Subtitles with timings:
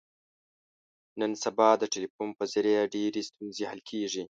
[1.19, 4.23] نن سبا د ټلیفون په ذریعه ډېرې ستونزې حل کېږي.